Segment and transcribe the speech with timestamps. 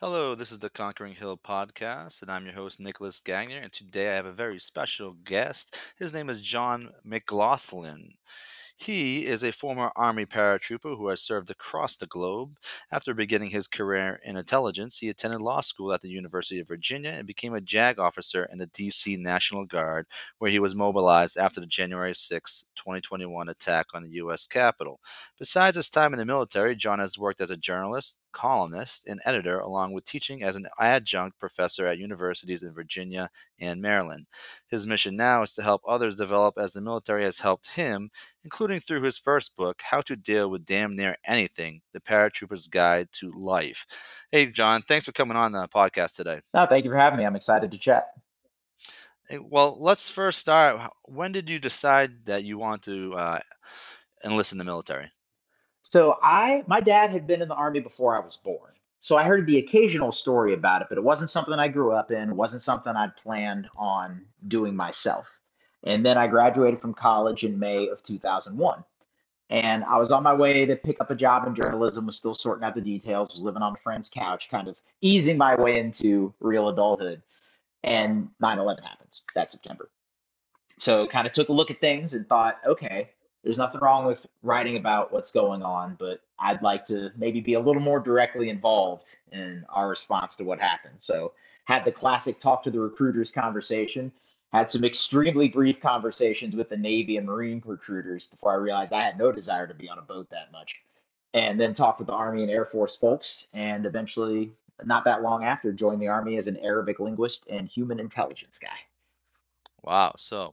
[0.00, 3.60] Hello, this is the Conquering Hill podcast, and I'm your host, Nicholas Gagnier.
[3.60, 5.76] And today I have a very special guest.
[5.98, 8.12] His name is John McGlothlin.
[8.76, 12.58] He is a former Army paratrooper who has served across the globe.
[12.92, 17.10] After beginning his career in intelligence, he attended law school at the University of Virginia
[17.10, 20.06] and became a JAG officer in the DC National Guard,
[20.38, 24.46] where he was mobilized after the January 6, 2021 attack on the U.S.
[24.46, 25.00] Capitol.
[25.40, 29.58] Besides his time in the military, John has worked as a journalist, columnist, and editor,
[29.58, 34.26] along with teaching as an adjunct professor at universities in Virginia and Maryland.
[34.68, 38.10] His mission now is to help others develop as the military has helped him,
[38.44, 43.08] including through his first book, How to Deal with Damn Near Anything The Paratrooper's Guide
[43.14, 43.84] to Life.
[44.30, 46.40] Hey, John, thanks for coming on the podcast today.
[46.54, 47.26] No, thank you for having me.
[47.26, 48.04] I'm excited to chat.
[49.40, 50.92] Well, let's first start.
[51.06, 53.40] When did you decide that you want to uh,
[54.24, 55.10] enlist in the military?
[55.88, 58.72] So I, my dad had been in the army before I was born.
[59.00, 62.10] So I heard the occasional story about it, but it wasn't something I grew up
[62.10, 62.28] in.
[62.28, 65.38] It wasn't something I'd planned on doing myself.
[65.84, 68.84] And then I graduated from college in May of 2001.
[69.48, 72.34] And I was on my way to pick up a job in journalism, was still
[72.34, 75.80] sorting out the details, was living on a friend's couch, kind of easing my way
[75.80, 77.22] into real adulthood.
[77.82, 79.88] And 9 11 happens that September.
[80.78, 83.08] So kind of took a look at things and thought, okay,
[83.48, 87.54] there's nothing wrong with writing about what's going on, but I'd like to maybe be
[87.54, 90.96] a little more directly involved in our response to what happened.
[90.98, 91.32] So
[91.64, 94.12] had the classic talk to the recruiters conversation,
[94.52, 99.00] had some extremely brief conversations with the Navy and Marine recruiters before I realized I
[99.00, 100.82] had no desire to be on a boat that much.
[101.32, 104.52] And then talked with the Army and Air Force folks, and eventually,
[104.84, 108.76] not that long after, joined the Army as an Arabic linguist and human intelligence guy.
[109.82, 110.12] Wow.
[110.18, 110.52] So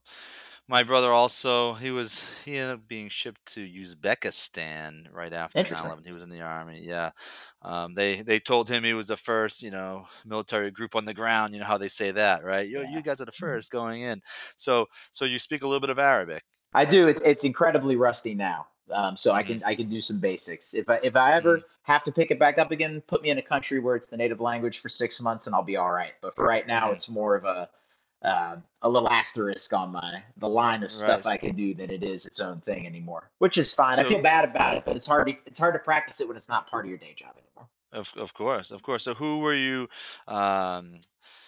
[0.67, 6.03] my brother also he was he ended up being shipped to Uzbekistan right after 9/11.
[6.05, 6.81] He was in the army.
[6.83, 7.11] Yeah,
[7.61, 11.13] um, they they told him he was the first you know military group on the
[11.13, 11.53] ground.
[11.53, 12.67] You know how they say that, right?
[12.67, 12.88] You Yeah.
[12.89, 14.21] you guys are the first going in.
[14.58, 16.43] So so you speak a little bit of Arabic.
[16.73, 17.08] I do.
[17.08, 18.67] It's it's incredibly rusty now.
[18.92, 20.73] Um, so I hmm can I can do some basics.
[20.73, 23.30] If I if I ever hmm have to pick it back up again, put me
[23.30, 25.92] in a country where it's the native language for six months, and I'll be all
[25.92, 26.14] right.
[26.21, 27.70] But for right now, hmm it's more of a
[28.25, 30.91] uh, a little asterisk on my the line of Right.
[30.91, 33.99] stuff I s- can do than it is its own thing anymore, which is fine.
[33.99, 36.36] I feel bad about it, but it's hard to it's hard to practice it when
[36.36, 37.67] it's not part of your day job anymore.
[37.93, 39.03] of of course of course.
[39.03, 39.87] So who were you
[40.27, 40.95] um,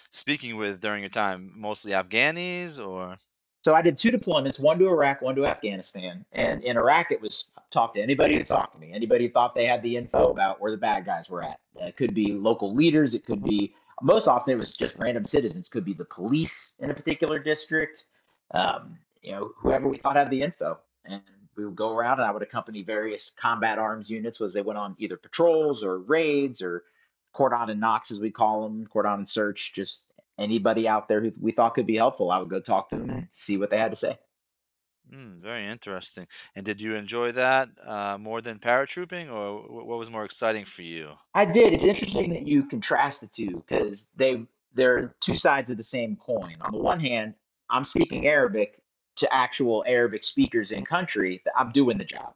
[0.09, 1.51] speaking with during your time?
[1.55, 3.17] Mostly Afghanis or?
[3.65, 6.23] So I did two deployments, one to Iraq, one to Afghanistan.
[6.31, 8.94] And in Iraq, it was talk to anybody who talked to me.
[8.94, 11.59] Anybody thought they had the info about where the bad guys were at.
[11.75, 13.13] It could be local leaders.
[13.13, 15.69] It could be most often it was just random citizens.
[15.69, 18.06] Could be the police in a particular district.
[18.52, 21.22] Um, you know, whoever we thought had the info, and
[21.56, 24.80] we would go around, and I would accompany various combat arms units as they went
[24.80, 26.84] on either patrols or raids or
[27.34, 30.06] cordon and knocks, as we call them, cordon and search, just
[30.38, 33.09] anybody out there who we thought could be helpful, I would go talk to them
[33.09, 34.18] and see what they had to say.
[35.13, 36.28] Mm, very interesting.
[36.56, 40.81] And did you enjoy that uh, more than paratrooping, or what was more exciting for
[40.81, 41.12] you?
[41.34, 41.73] I did.
[41.73, 46.16] It's interesting that you contrast the two because they they're two sides of the same
[46.18, 46.56] coin.
[46.62, 47.35] On the one hand,
[47.69, 48.79] I'm speaking Arabic
[49.18, 51.41] to actual Arabic speakers in country.
[51.57, 52.34] I'm doing the job.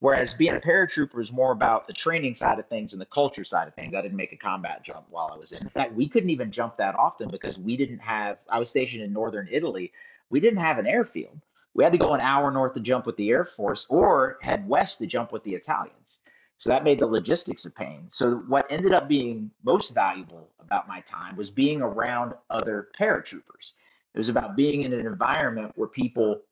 [0.00, 3.44] Whereas being a paratrooper is more about the training side of things and the culture
[3.44, 3.94] side of things.
[3.94, 5.62] I didn't make a combat jump while I was in.
[5.62, 8.38] In fact, we couldn't even jump that often because we didn't have.
[8.48, 9.92] I was stationed in northern Italy.
[10.30, 11.40] We didn't have an airfield.
[11.74, 14.68] We had to go an hour north to jump with the Air Force or head
[14.68, 16.18] west to jump with the Italians.
[16.58, 18.06] So that made the logistics a pain.
[18.10, 23.72] So what ended up being most valuable about my time was being around other paratroopers.
[24.14, 26.42] It was about being in an environment where people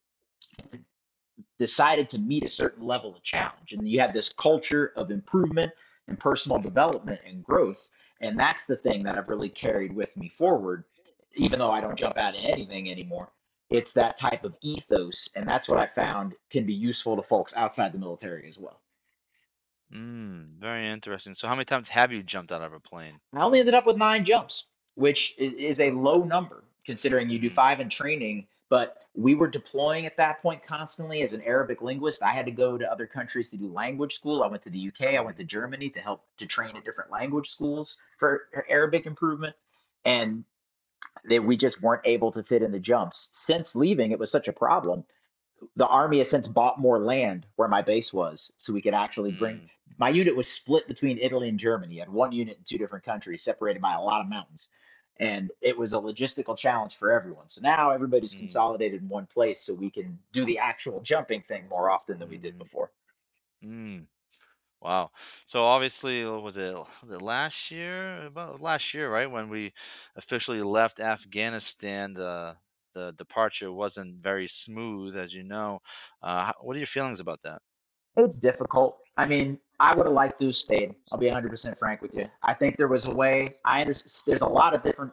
[1.56, 3.72] decided to meet a certain level of challenge.
[3.72, 5.72] And you have this culture of improvement
[6.08, 7.88] and personal development and growth.
[8.20, 10.84] And that's the thing that I've really carried with me forward,
[11.34, 13.30] even though I don't jump out of anything anymore.
[13.72, 15.28] It's that type of ethos.
[15.34, 18.80] And that's what I found can be useful to folks outside the military as well.
[19.92, 21.34] Mm, very interesting.
[21.34, 23.20] So, how many times have you jumped out of a plane?
[23.34, 27.48] I only ended up with nine jumps, which is a low number considering you do
[27.48, 28.46] hmm five in training.
[28.68, 32.22] But we were deploying at that point constantly as an Arabic linguist.
[32.22, 34.42] I had to go to other countries to do language school.
[34.42, 37.10] I went to the UK, I went to Germany to help to train at different
[37.10, 39.54] language schools for Arabic improvement.
[40.06, 40.44] And
[41.24, 43.28] they, we just weren't able to fit in the jumps.
[43.32, 45.04] Since leaving, it was such a problem.
[45.76, 49.32] The army has since bought more land where my base was so we could actually
[49.32, 49.68] bring Mm,
[49.98, 51.94] my unit was split between italy and germany.
[51.94, 54.68] You had one unit in two different countries separated by a lot of mountains.
[55.20, 57.48] And it was a logistical challenge for everyone.
[57.48, 61.42] So now everybody's mm, consolidated in one place so we can do the actual jumping
[61.42, 62.90] thing more often than we did mm, before.
[63.64, 64.06] Mm.
[64.82, 65.10] Wow.
[65.44, 68.26] So obviously, uh, was it was it last year?
[68.26, 69.30] About last year, right?
[69.30, 69.72] When we
[70.16, 72.56] officially left Afghanistan, the
[72.92, 75.80] the departure wasn't very smooth, as you know.
[76.20, 77.62] Uh, what are your feelings about that?
[78.16, 78.98] It's difficult.
[79.16, 80.94] I mean, I would have liked to have stayed.
[81.10, 82.28] I'll be 100% frank with you.
[82.42, 83.54] I think there was a way.
[83.64, 84.10] I understand.
[84.26, 85.12] There's a lot of different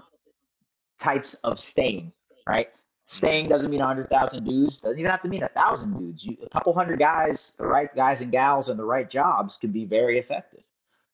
[1.00, 2.12] types of staying,
[2.48, 2.68] right?
[3.12, 4.82] Staying doesn't mean 100,000 dudes.
[4.82, 6.24] Doesn't even have to mean a thousand dudes.
[6.24, 9.72] You, a couple hundred guys, the right guys and gals in the right jobs can
[9.72, 10.62] be very effective.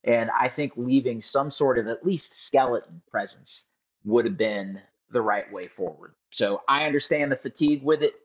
[0.04, 3.68] And I think leaving some sort of at least skeleton presence
[4.04, 4.82] would have been
[5.12, 6.16] the right way forward.
[6.32, 8.16] So I understand the fatigue with it,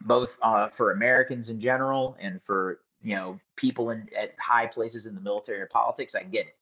[0.00, 5.04] both uh, for Americans in general and for you know people in at high places
[5.04, 6.14] in the military or politics.
[6.14, 6.56] I get it,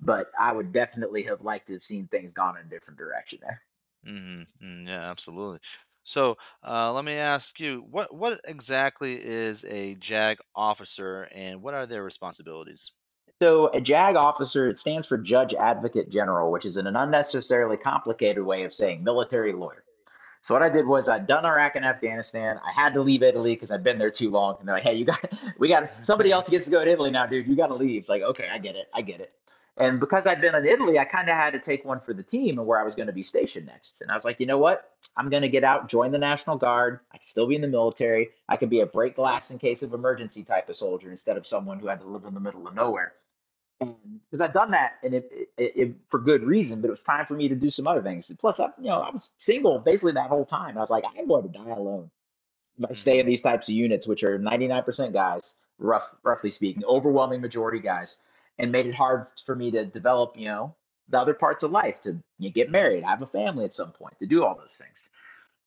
[0.00, 3.40] but I would definitely have liked to have seen things gone in a different direction
[3.42, 3.60] there.
[4.04, 5.58] hmm mm Yeah, absolutely.
[6.06, 11.74] So uh, let me ask you, what what exactly is a JAG officer, and what
[11.74, 12.92] are their responsibilities?
[13.42, 18.44] So a JAG officer, it stands for Judge Advocate General, which is an unnecessarily complicated
[18.44, 19.82] way of saying military lawyer.
[20.42, 22.60] So what I did was I'd done Iraq and Afghanistan.
[22.64, 24.58] I had to leave Italy because I'd been there too long.
[24.60, 25.20] And they're like, "Hey, you got,
[25.58, 27.48] we got somebody else gets to go to Italy now, dude.
[27.48, 29.32] You got to leave." It's like, okay, I get it, I get it.
[29.78, 32.22] And because I'd been in Italy, I kind of had to take one for the
[32.22, 34.00] team and where I was going to be stationed next.
[34.02, 34.90] And I was like, you know what?
[35.16, 37.00] I'm going to get out, join the National Guard.
[37.12, 38.30] I can still be in the military.
[38.48, 41.46] I can be a break glass in case of emergency type of soldier instead of
[41.46, 43.14] someone who had to live in the middle of nowhere
[43.80, 43.94] and
[44.24, 47.26] because I'd done that and it, it, it, for good reason, but it was time
[47.26, 48.32] for me to do some other things.
[48.38, 50.76] Plus, I, you know, I was single basically that whole time.
[50.76, 52.10] I was like, I'm going to die alone
[52.78, 56.50] if I stay in hmm these types of units, which are 99% guys, rough, roughly
[56.50, 58.20] speaking, overwhelming majority guys,
[58.58, 60.74] and made it hard for me to develop, you know,
[61.08, 64.18] the other parts of life to you get married, have a family at some point,
[64.18, 64.96] to do all those things.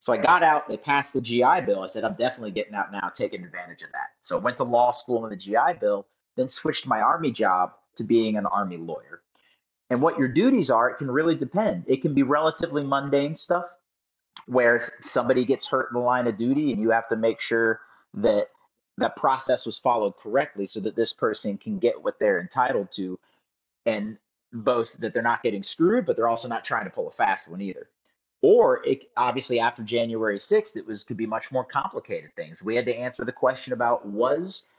[0.02, 1.84] So I got out, they passed the GI Bill.
[1.84, 4.10] I said, I'm definitely getting out now, taking advantage of that.
[4.22, 6.06] So I went to law school in the GI Bill,
[6.36, 9.22] then switched my Army job to being an Army lawyer.
[9.90, 11.84] And what your duties are, it can really depend.
[11.88, 13.66] It can be relatively mundane stuff
[14.46, 17.82] where somebody gets hurt in the line of duty and you have to make sure
[18.14, 18.48] that
[19.00, 23.18] the process was followed correctly so that this person can get what they're entitled to
[23.86, 24.18] and
[24.52, 27.50] both that they're not getting screwed, but they're also not trying to pull a fast
[27.50, 27.88] one either.
[28.42, 32.64] Or it obviously after January 6th, it was could be much more complicated things.
[32.64, 34.70] We had to answer the question about was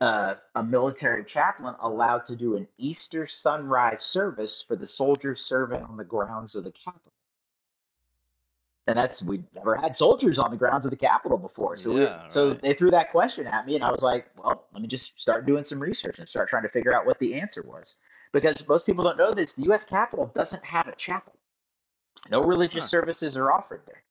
[0.00, 5.82] uh, a military chaplain allowed to do an Easter sunrise service for the soldiers serving
[5.82, 7.13] on the grounds of the Capitol.
[8.86, 11.76] And that's we never had soldiers on the grounds of the Capitol before.
[11.76, 12.60] So we Yeah, so right.
[12.60, 15.46] they threw that question at me, and I was like, well, let me just start
[15.46, 17.94] doing some research and start trying to figure out what the answer was.
[18.32, 19.84] Because most people don't know this, the U.S.
[19.84, 21.32] Capitol doesn't have a chapel.
[22.30, 22.88] No religious Huh.
[22.88, 24.02] services are offered there.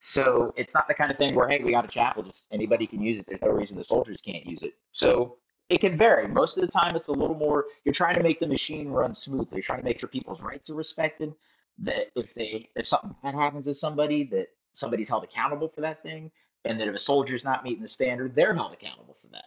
[0.00, 2.86] So it's not the kind of thing where, hey, we got a chapel, just anybody
[2.86, 3.26] can use it.
[3.26, 4.74] There's no reason the soldiers can't use it.
[4.92, 5.36] So
[5.68, 6.26] it can vary.
[6.26, 9.14] Most of the time, it's a little more, you're trying to make the machine run
[9.14, 9.56] smoothly.
[9.56, 11.34] You're trying to make sure people's rights are respected.
[11.80, 16.02] That if they, if something bad happens to somebody, that somebody's held accountable for that
[16.02, 16.30] thing.
[16.64, 19.46] And that if a soldier's not meeting the standard, they're held accountable for that.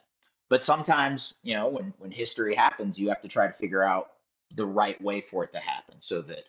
[0.49, 4.11] But sometimes, you know, when, when history happens, you have to try to figure out
[4.55, 6.43] the right way for it to happen so that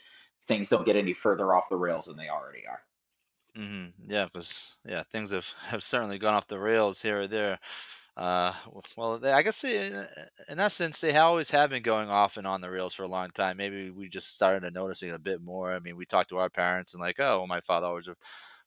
[0.47, 2.81] things don't get any further off the rails than they already are.
[3.57, 4.11] mm-hmm.
[4.11, 7.59] Yeah, because yeah, things have have certainly gone off the rails here or there.
[8.17, 8.53] Uh,
[8.97, 9.89] well, they, I guess they,
[10.49, 13.31] in essence, they always have been going off and on the rails for a long
[13.31, 13.57] time.
[13.57, 15.73] Maybe we just started to noticing a bit more.
[15.75, 18.09] I mean, we talked to our parents and like, oh, well, my father always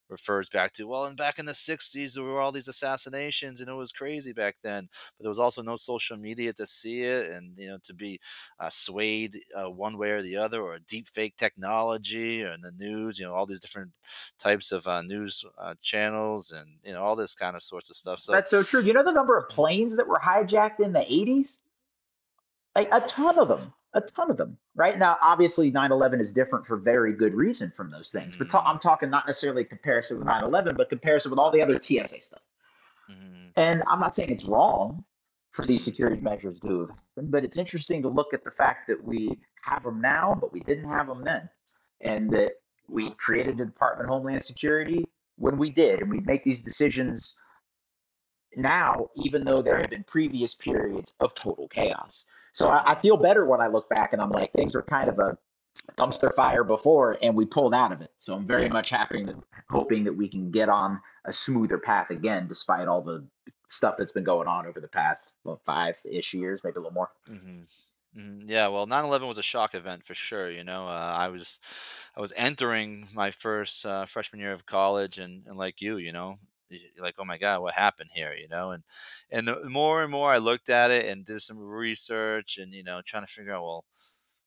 [0.10, 3.70] refers back to, well, and back in the '60s, there were all these assassinations, and
[3.70, 4.90] it was crazy back then.
[5.18, 8.20] But there was also no social media to see it, and you know, to be
[8.60, 13.20] uh, swayed uh, one way or the other, or deep fake technology, and the news.
[13.20, 13.92] You know, all these different
[14.40, 17.96] types of uh, news uh, channels, and you know, all this kind of sorts of
[17.96, 18.20] stuff.
[18.20, 18.32] So.
[18.32, 18.82] That's so true.
[18.82, 21.60] You know the number of planes that were hijacked in the 80s?
[22.76, 23.74] Like a ton of them.
[23.98, 24.56] A ton of them.
[24.76, 28.36] Right now, obviously, 9 11 is different for very good reason from those things.
[28.36, 31.62] But ta- I'm talking not necessarily comparison with 9 11, but comparison with all the
[31.62, 32.42] other TSA stuff.
[33.10, 33.48] mm-hmm.
[33.56, 35.04] And I'm not saying it's wrong
[35.50, 38.88] for these security measures to have happened, but it's interesting to look at the fact
[38.88, 41.50] that we have them now, but we didn't have them then.
[42.02, 42.52] And that
[42.88, 45.06] we created the Department of Homeland Security
[45.38, 46.02] when we did.
[46.02, 47.36] And we make these decisions
[48.56, 52.28] now, even though there have been previous periods of total chaos.
[52.58, 55.10] So I, I feel better when I look back and I'm like, things were kind
[55.10, 55.38] of a
[55.96, 58.10] dumpster fire before and we pulled out of it.
[58.18, 59.36] So I'm very much happy that
[59.70, 63.24] hoping that we can get on a smoother path again, despite all the
[63.68, 66.94] stuff that's been going on over the past well, five ish years, maybe a little
[66.94, 67.12] more.
[67.30, 67.68] Mhm.
[68.18, 68.44] Mhm.
[68.48, 70.50] Yeah, well, 9/11 was a shock event for sure.
[70.50, 71.60] You know, uh, I was,
[72.16, 76.12] I was entering my first uh, freshman year of college, and and like you, you
[76.12, 76.40] know,
[77.00, 78.34] like, oh my god, what happened here?
[78.34, 78.84] You know, and
[79.32, 82.84] and the more and more I looked at it and did some research and you
[82.84, 83.86] know trying to figure out well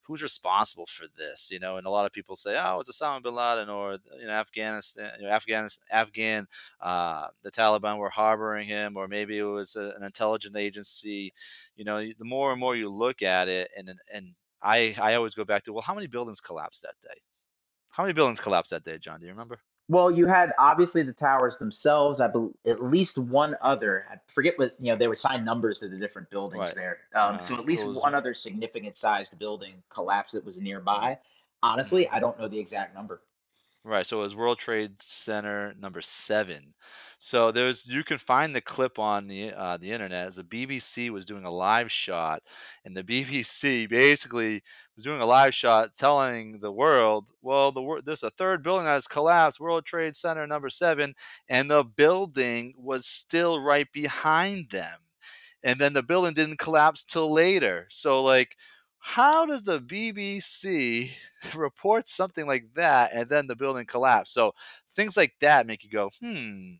[0.05, 1.51] who's responsible for this?
[1.53, 4.27] You know, and a lot of people say, oh, it's Osama bin Laden or you
[4.27, 6.47] know Afghanistan, you know, Afghanistan, Afghan,
[6.81, 11.33] uh, the Taliban were harboring him, or maybe it was a, an intelligence agency.
[11.77, 15.35] You know, the more and more you look at it, and and I I always
[15.35, 17.21] go back to well, how many buildings collapsed that day?
[17.91, 19.21] How many buildings collapsed that day, John?
[19.21, 19.61] Do you remember?
[19.91, 22.21] Well, you had obviously the towers themselves.
[22.21, 24.05] I believe at least one other.
[24.09, 24.97] I forget what you know.
[24.97, 26.75] They would sign numbers to the different buildings Right.
[26.77, 26.99] there.
[27.13, 31.19] Um, so at least one other significant sized building collapsed that was nearby.
[31.61, 33.21] Honestly, I don't know the exact number.
[33.83, 36.75] Right, so it was World Trade Center number 7.
[37.19, 40.35] So there's you can find the clip on the uh, the internet.
[40.35, 42.43] The BBC was doing a live shot,
[42.85, 44.63] and the BBC basically
[44.97, 48.93] was doing a live shot telling the world, "Well, the there's a third building that
[48.93, 51.15] has collapsed, World Trade Center number 7,
[51.49, 54.99] and the building was still right behind them."
[55.63, 57.87] And then the building didn't collapse till later.
[57.91, 58.57] So like
[59.01, 61.11] how does the BBC
[61.57, 64.31] report something like that and then the building collapse?
[64.31, 64.55] So
[64.95, 66.75] things like that make you go, hmm,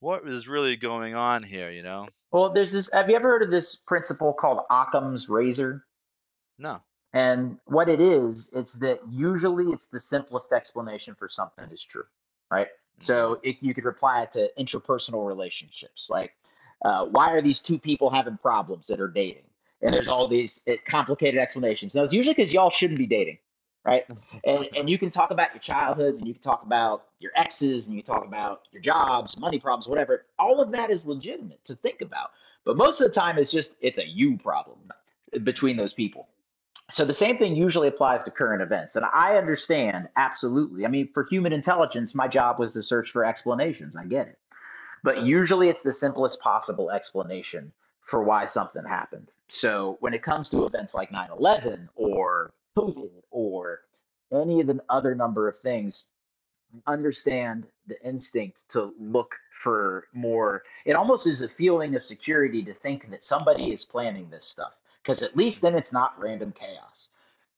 [0.00, 1.70] what is really going on here?
[1.70, 2.08] You know?
[2.30, 2.92] Well, there's this.
[2.92, 5.84] Have you ever heard of this principle called Occam's razor?
[6.58, 6.80] No.
[7.12, 12.04] And what it is, it's that usually it's the simplest explanation for something is true,
[12.50, 12.68] right?
[12.98, 16.34] hmm So it, you could reply it to interpersonal relationships, like
[16.84, 19.44] uh, why are these two people having problems that are dating?
[19.84, 21.94] And there's all these uh, complicated explanations.
[21.94, 23.38] No, it's usually because y'all shouldn't be dating,
[23.84, 24.06] right?
[24.44, 27.86] And and you can talk about your childhoods, and you can talk about your exes,
[27.86, 30.26] and you can talk about your jobs, money problems, whatever.
[30.38, 32.30] All of that is legitimate to think about,
[32.64, 34.78] but most of the time, it's just it's a you problem
[35.42, 36.28] between those people
[36.90, 38.96] so the same thing usually applies to current events.
[38.96, 40.84] And I understand absolutely.
[40.84, 43.96] I mean, for human intelligence, my job was to search for explanations.
[43.96, 44.38] I get it.
[45.02, 47.72] But usually it's the simplest possible explanation
[48.04, 49.32] for why something happened.
[49.48, 53.80] So when it comes to events like 9 11 or COVID or
[54.32, 56.04] any of the other number of things,
[56.86, 60.62] understand the instinct to look for more.
[60.84, 64.74] It almost is a feeling of security to think that somebody is planning this stuff
[65.02, 67.08] because at least then it's not random chaos.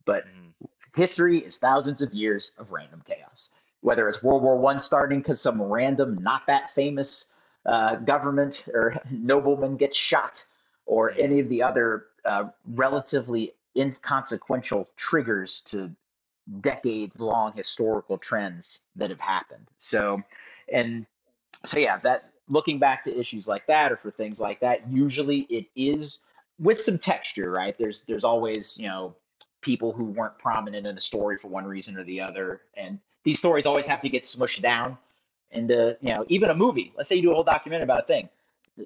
[0.05, 3.50] But hmm history is thousands of years of random chaos.
[3.83, 7.26] Whether it's World War One starting because some random, not that famous
[7.66, 10.46] uh, government or nobleman gets shot,
[10.87, 12.44] or any of the other uh,
[12.75, 15.90] relatively inconsequential triggers to
[16.61, 19.66] decades long historical trends that have happened.
[19.78, 20.23] So,
[20.73, 21.06] and
[21.64, 25.40] so yeah, that looking back to issues like that or for things like that, usually
[25.40, 26.25] it is
[26.58, 27.76] with some texture, right?
[27.76, 29.14] There's there's always, you know,
[29.61, 32.62] people who weren't prominent in a story for one reason or the other.
[32.76, 34.96] And these stories always have to get smushed down
[35.50, 36.93] into, you know, even a movie.
[36.97, 38.29] Let's say you do a whole documentary about a thing.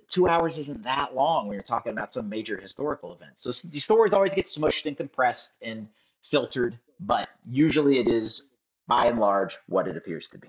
[0.08, 3.32] Two hours isn't that long when you're talking about some major historical event.
[3.36, 5.88] So these stories always get smushed and compressed and
[6.22, 8.54] filtered, but usually it is
[8.86, 10.48] by and large what it appears to be.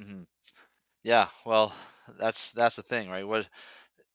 [0.00, 0.22] mm-hmm.
[1.04, 1.72] Yeah, well,
[2.18, 3.26] that's that's the thing, right?
[3.26, 3.48] What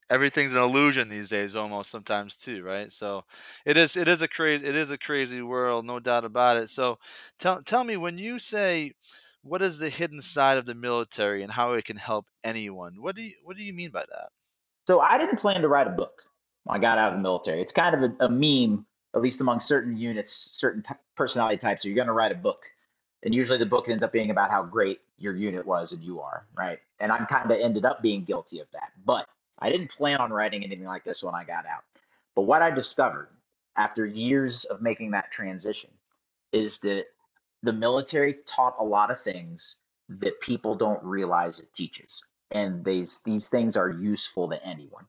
[0.09, 2.91] everything's an illusion these days almost sometimes too, right?
[2.91, 3.23] So
[3.65, 6.69] it is it is a crazy it is a crazy world, no doubt about it.
[6.69, 6.99] So
[7.39, 8.93] tell tell me when you say
[9.43, 12.95] what is the hidden side of the military and how it can help anyone?
[13.01, 14.29] What do you what do you mean by that?
[14.87, 16.23] So I didn't plan to write a book
[16.63, 17.61] when I got out of the military.
[17.61, 21.85] It's kind of a, a meme, at least among certain units, certain t- personality types.
[21.85, 22.63] You're going to write a book,
[23.23, 26.19] and usually the book ends up being about how great your unit was and you
[26.19, 26.79] are, right?
[26.99, 28.91] And I kind of ended up being guilty of that.
[29.05, 29.27] But
[29.59, 31.83] I didn't plan on writing anything like this when I got out.
[32.35, 33.29] But what I discovered
[33.77, 35.91] after years of making that transition
[36.51, 37.05] is that
[37.63, 39.77] the military taught a lot of things
[40.09, 42.25] that people don't realize it teaches.
[42.51, 45.05] And these these things are useful to anyone.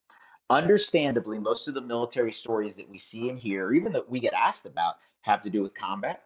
[0.50, 4.34] Understandably, most of the military stories that we see and hear, even that we get
[4.34, 6.24] asked about, have to do with combat.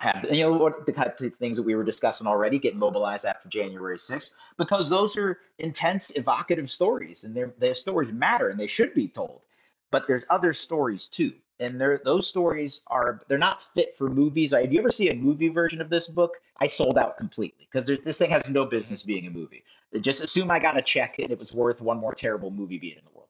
[0.00, 3.26] Have you know what the type of things that we were discussing already, get mobilized
[3.26, 8.58] after January 6th, because those are intense, evocative stories, and their their stories matter and
[8.58, 9.42] they should be told.
[9.90, 14.52] But there's other stories too, and they're, those stories are they're not fit for movies.
[14.52, 17.86] If you ever see a movie version of this book, I sold out completely because
[17.86, 19.62] this thing has no business being a movie.
[20.00, 22.96] Just assume I got a check and it was worth one more terrible movie being
[22.96, 23.28] in the world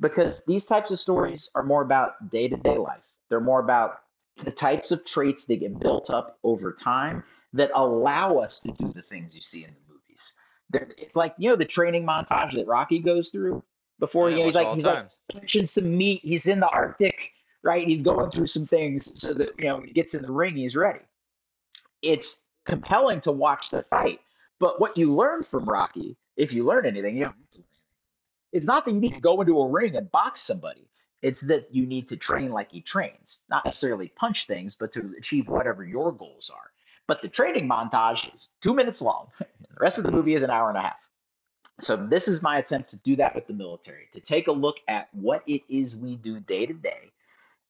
[0.00, 3.06] because these types of stories are more about day to day life.
[3.28, 4.00] They're more about
[4.44, 7.22] the types of traits that get built up over time
[7.52, 10.32] that allow us to do the things you see in the movies.
[10.70, 13.62] They're, it's like you know the training montage that Rocky goes through
[13.98, 16.20] before yeah, you know he's like he's like punching some meat.
[16.22, 17.32] He's in the Arctic,
[17.62, 17.86] right?
[17.86, 20.76] He's going through some things so that you know he gets in the ring, he's
[20.76, 21.00] ready.
[22.02, 24.20] It's compelling to watch the fight,
[24.58, 27.30] but what you learn from Rocky if you learn anything, you
[28.52, 30.88] it's not that you need to go into a ring and box somebody.
[31.22, 35.14] It's that you need to train like he trains, not necessarily punch things, but to
[35.18, 36.70] achieve whatever your goals are.
[37.06, 39.28] But the training montage is two minutes long.
[39.68, 40.96] The rest of the movie is an hour and a half.
[41.80, 44.80] So this is my attempt to do that with the military, to take a look
[44.88, 47.12] at what it is we do day to day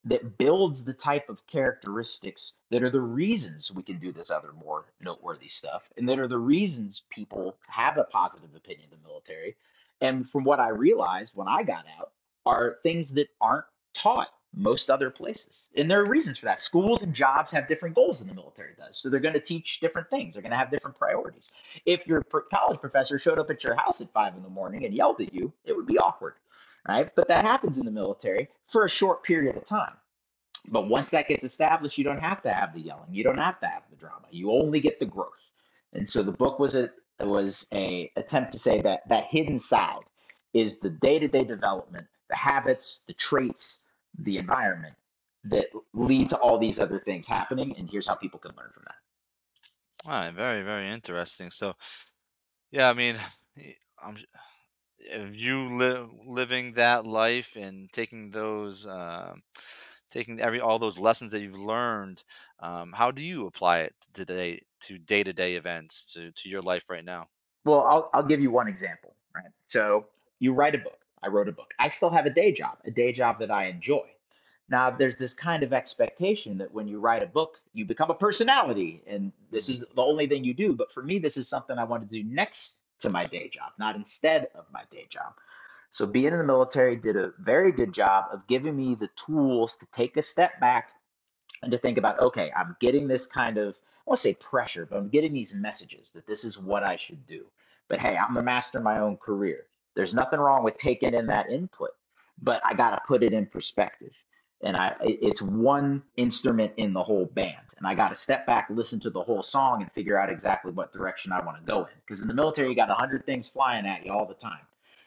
[0.06, 4.52] that builds the type of characteristics that are the reasons we can do this other
[4.52, 9.08] more noteworthy stuff and that are the reasons people have a positive opinion of the
[9.08, 9.56] military.
[10.00, 12.12] And from what i realized when i got out
[12.46, 15.68] are things that aren't taught most other places.
[15.76, 16.60] And there are reasons for that.
[16.60, 18.96] Schools and jobs have different goals than the military does.
[18.96, 20.32] So they're going to teach different things.
[20.32, 21.52] They're going to have different priorities.
[21.84, 24.94] If your college professor showed up at your house at five in the morning and
[24.94, 26.34] yelled at you it would be awkward
[26.88, 27.11] right?
[27.14, 29.95] But that happens in the military for a short period of time.
[30.69, 33.12] But once that gets established, you don't have to have the yelling.
[33.12, 34.26] You don't have to have the drama.
[34.31, 35.52] You only get the growth.
[35.93, 36.90] And so the book was a
[37.21, 40.02] was a attempt to say that that hidden side
[40.52, 44.95] is the day-to-day development, the habits, the traits, the environment
[45.45, 47.75] that lead to all these other things happening.
[47.78, 48.95] And here's how people can learn from that.
[50.09, 51.50] Right, very, very interesting.
[51.50, 51.75] So,
[52.71, 53.16] yeah, I mean,
[54.05, 54.16] I'm
[55.33, 59.35] you live living that life and taking those uh,
[60.11, 62.25] taking every all those lessons that you've learned
[62.61, 67.05] um, how do you apply it today to day-to-day events to, to your life right
[67.05, 67.29] now?
[67.65, 69.50] Well I'll, I'll give you one example right?
[69.62, 70.07] So
[70.38, 70.99] you write a book.
[71.23, 71.73] I wrote a book.
[71.79, 74.05] I still have a day job a day job that i enjoy.
[74.69, 78.15] Now there's this kind of expectation that when you write a book you become a
[78.15, 81.79] personality and this is the only thing you do but for me this is something
[81.79, 85.35] i want to do next to my day job, not instead of my day job.
[85.91, 89.76] So being in the military did a very good job of giving me the tools
[89.79, 90.91] to take a step back
[91.62, 94.87] and to think about, okay, I'm getting this kind of, I want to say pressure,
[94.87, 97.47] but I'm getting these messages that this is what I should do.
[97.88, 99.67] But hey, I'm the master of my own career.
[99.95, 101.91] There's nothing wrong with taking in that input,
[102.43, 104.12] but I got to put it in perspective
[104.62, 107.75] and I it's one instrument in the whole band.
[107.78, 110.73] And I got to step back, listen to the whole song, and figure out exactly
[110.73, 111.92] what direction I want to go in.
[112.00, 114.60] Because in the military, you got a hundred things flying at you all the time.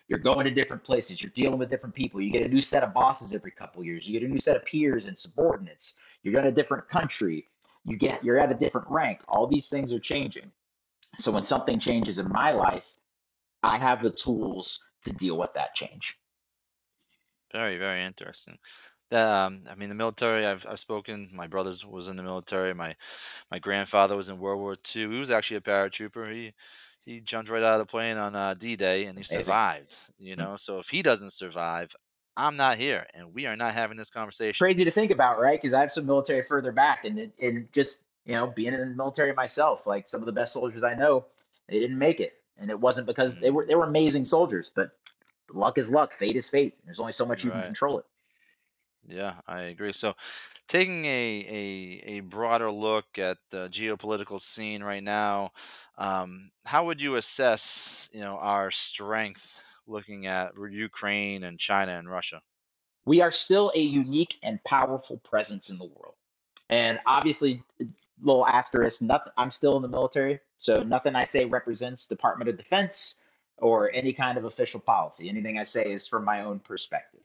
[0.08, 1.22] You're going to different places.
[1.22, 2.20] You're dealing with different people.
[2.20, 4.08] You get a new set of bosses every couple years.
[4.08, 5.96] You get a new set of peers and subordinates.
[6.24, 7.48] You're in a different country.
[7.86, 9.22] You get you're at a different rank.
[9.30, 10.52] All these things are changing.
[11.18, 12.88] So when something changes in my life,
[13.64, 16.18] I have the tools to deal with that change.
[17.52, 18.58] Very, very interesting.
[19.12, 20.46] Um, I mean, the military.
[20.46, 21.30] I've I've spoken.
[21.34, 22.74] My brothers was in the military.
[22.74, 22.96] My
[23.52, 25.10] my grandfather was in World War II.
[25.12, 26.32] He was actually a paratrooper.
[26.34, 26.54] He
[27.06, 29.96] he jumped right out of the plane on uh, D-Day and he survived.
[30.20, 30.46] You Hmm.
[30.46, 31.96] know, so if he doesn't survive,
[32.38, 34.68] I'm not here, and we are not having this conversation.
[34.68, 35.58] Crazy to think about, right?
[35.60, 38.86] Because I have some military further back, and and just you know being in the
[38.88, 41.26] military myself, like some of the best soldiers I know,
[41.70, 44.92] they didn't make it, and it wasn't because they were they were amazing soldiers, but
[45.54, 46.78] luck is luck, fate is fate.
[46.86, 48.06] There's only so much you can control it.
[49.10, 49.94] Yeah, I agree.
[49.94, 50.16] So,
[50.68, 55.52] taking a a, a broader look at the geopolitical scene right now,
[55.98, 62.10] um, how would you assess, you know, our strength looking at Ukraine and China and
[62.10, 62.42] Russia?
[63.06, 66.16] We are still a unique and powerful presence in the world,
[66.70, 67.64] and obviously,
[68.22, 69.34] little asterisk, nothing.
[69.38, 73.16] I'm still in the military, so nothing I say represents Department of Defense
[73.58, 75.30] or any kind of official policy.
[75.30, 77.19] Anything I say is from my own perspective.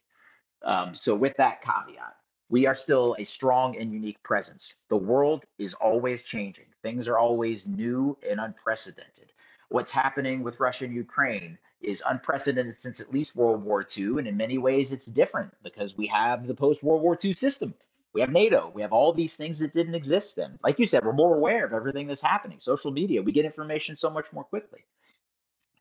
[0.65, 2.17] Um, so, with that caveat,
[2.49, 4.83] we are still a strong and unique presence.
[4.89, 9.33] The world is always changing, things are always new and unprecedented.
[9.69, 14.27] What's happening with Russia and Ukraine is unprecedented since at least World War II, and
[14.27, 17.75] in many ways, it's different because we have the post World War II system.
[18.15, 18.71] We have NATO.
[18.73, 20.59] We have all these things that didn't exist then.
[20.63, 22.61] Like you said, we're more aware of everything that's happening.
[22.61, 24.85] Social media, we get information so much more quickly.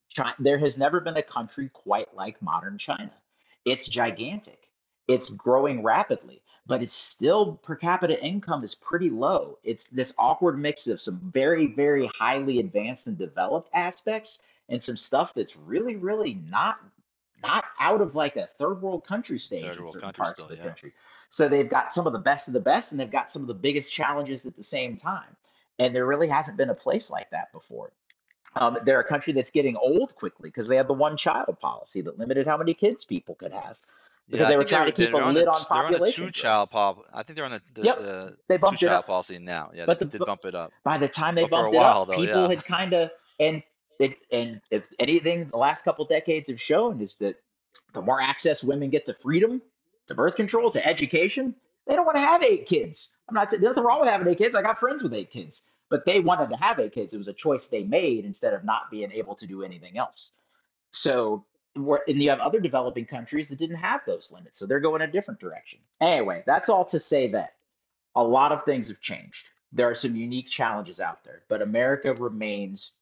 [0.09, 3.13] China, there has never been a country quite like modern China.
[3.65, 4.67] It's gigantic.
[5.07, 9.57] It's growing rapidly, but it's still per capita income is pretty low.
[9.63, 14.97] It's this awkward mix of some very, very highly advanced and developed aspects and some
[14.97, 16.79] stuff that's really, really not
[17.43, 20.47] not out of like a third world country stage Third in certain parts of still,
[20.47, 20.63] the yeah.
[20.63, 20.93] country.
[21.29, 23.49] So they've got some of the best of the best and they've got some of
[23.49, 25.35] the biggest challenges at the same time.
[25.77, 27.91] And there really hasn't been a place like that before.
[28.55, 32.01] Um, they're a country that's getting old quickly because they had the one child policy
[32.01, 33.77] that limited how many kids people could have
[34.29, 35.93] because Yeah, they were trying to keep a they're on lid on t- they're on
[35.93, 37.05] the population two child pop.
[37.13, 39.39] I think they're on the the, Yep, the they two bumped it child up, policy
[39.39, 39.71] now.
[39.73, 41.73] Yeah, they but the did bump it up, by the time they but a bumped
[41.73, 42.47] it while up, though, people yeah.
[42.47, 43.63] had kind of and
[43.99, 47.35] it and if anything, the last couple decades have shown is that
[47.93, 49.61] the more access women get to freedom,
[50.07, 51.55] to birth control, to education,
[51.87, 53.17] they don't want to have eight kids.
[53.29, 54.55] I'm not saying there's nothing wrong with having eight kids.
[54.55, 57.13] I got friends with eight kids, but they wanted to have eight kids.
[57.13, 60.31] It was a choice they made instead of not being able to do anything else.
[60.91, 65.01] So, and you have other developing countries that didn't have those limits, so they're going
[65.01, 65.79] a different direction.
[65.99, 67.55] Anyway, that's all to say that
[68.15, 69.49] a lot of things have changed.
[69.71, 72.99] There are some unique challenges out there, but America remains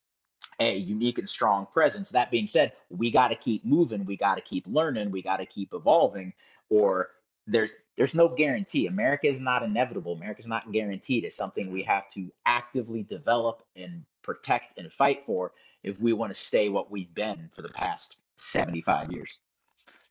[0.58, 2.10] a unique and strong presence.
[2.10, 5.38] That being said, we got to keep moving, we got to keep learning, we got
[5.38, 6.32] to keep evolving,
[6.70, 7.10] or
[7.46, 8.86] there's there's no guarantee.
[8.86, 10.14] America is not inevitable.
[10.14, 11.24] America is not guaranteed.
[11.24, 16.32] It's something we have to actively develop and protect and fight for if we want
[16.32, 19.38] to stay what we've been for the past 75 years.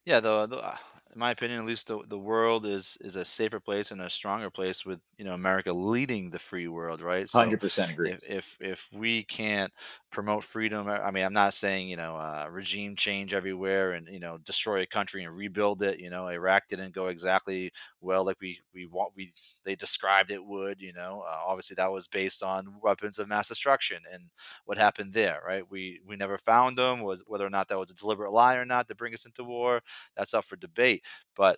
[0.06, 0.78] Yeah, the, the uh,
[1.14, 4.10] in my opinion, at least the, the world is is a safer place and a
[4.10, 7.30] stronger place with you know America leading the free world, right?
[7.30, 8.14] So hundred percent agree.
[8.14, 9.72] If, if, if we can't
[10.12, 14.20] promote freedom, I mean, I'm not saying you know uh, regime change everywhere and you
[14.20, 16.00] know destroy a country and rebuild it.
[16.00, 17.72] You know, Iraq didn't go exactly
[18.02, 19.32] well like we we want we
[19.64, 20.82] they described it would.
[20.82, 24.24] You know, uh, obviously that was based on weapons of mass destruction and
[24.66, 25.64] what happened there, right?
[25.70, 27.02] We we never found them.
[27.02, 29.44] Was whether or not that was a deliberate lie or not to bring us into
[29.44, 29.82] war,
[30.16, 31.58] that's up for debate but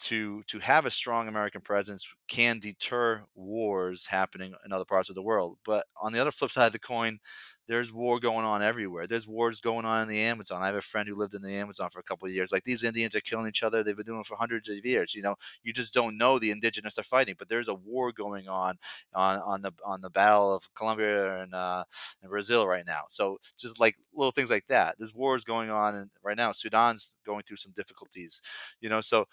[0.00, 5.16] to to have a strong American presence can deter wars happening in other parts of
[5.16, 5.58] the world.
[5.64, 7.18] But on the other flip side of the coin,
[7.68, 9.06] there's war going on everywhere.
[9.06, 10.62] There's wars going on in the Amazon.
[10.62, 12.50] I have a friend who lived in the Amazon for a couple of years.
[12.50, 13.82] Like these Indians are killing each other.
[13.82, 15.14] They've been doing it for hundreds of years.
[15.14, 18.48] You know, you just don't know the indigenous are fighting, but there's a war going
[18.48, 18.78] on
[19.14, 21.84] on, on the on the Battle of Colombia and, uh,
[22.22, 23.02] and Brazil right now.
[23.08, 24.96] So just like little things like that.
[24.98, 26.52] There's wars going on and right now.
[26.52, 28.42] Sudan's going through some difficulties.
[28.80, 29.26] You know, so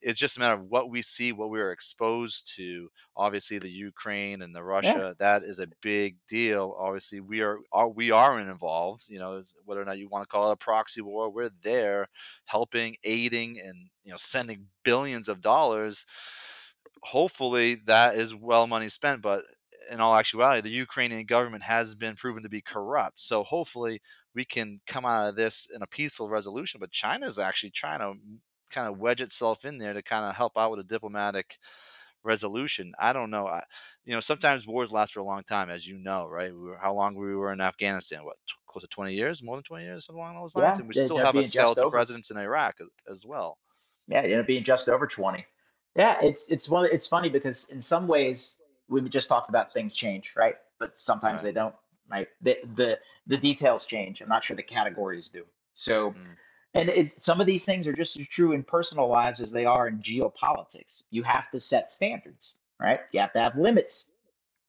[0.00, 2.88] it's just a matter of what we see, what we are exposed to.
[3.16, 5.12] Obviously, the Ukraine and the Russia, yeah.
[5.18, 6.76] that is a big deal.
[6.78, 9.06] Obviously, we are, are we are involved.
[9.08, 12.08] You know, whether or not you want to call it a proxy war, we're there,
[12.46, 16.06] helping, aiding, and you know, sending billions of dollars.
[17.02, 19.44] Hopefully, that is well money spent, but
[19.90, 23.18] in all actuality, the Ukrainian government has been proven to be corrupt.
[23.18, 24.00] So hopefully,
[24.34, 26.78] we can come out of this in a peaceful resolution.
[26.78, 28.14] But China is actually trying to
[28.68, 31.58] kind of wedge itself in there to kind of help out with a diplomatic
[32.24, 32.92] resolution.
[32.98, 33.46] I don't know.
[33.46, 33.62] I,
[34.04, 36.52] you know, sometimes wars last for a long time, as you know, right?
[36.52, 38.24] We were, how long we were in Afghanistan?
[38.24, 40.76] What, t- close to twenty years, more than twenty years, something along those lines.
[40.76, 42.78] Yeah, and we still have a skeleton presence in Iraq
[43.10, 43.58] as well.
[44.06, 45.46] Yeah, it ended up being just over twenty.
[45.96, 46.88] Yeah, it's it's one.
[46.92, 48.56] It's funny because in some ways
[48.88, 50.56] we just talked about things change, right?
[50.78, 51.54] But sometimes right.
[51.54, 51.74] they don't.
[52.10, 52.28] Right?
[52.42, 54.20] The the the details change.
[54.20, 55.44] I'm not sure the categories do.
[55.74, 56.10] So.
[56.10, 56.36] Mm
[56.74, 59.64] and it, some of these things are just as true in personal lives as they
[59.64, 61.02] are in geopolitics.
[61.10, 63.00] You have to set standards, right?
[63.12, 64.06] You have to have limits.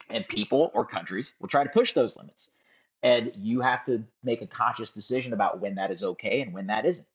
[0.10, 2.50] And people or countries will try to push those limits.
[3.04, 6.68] And you have to make a conscious decision about when that is okay and when
[6.68, 7.08] that isn't.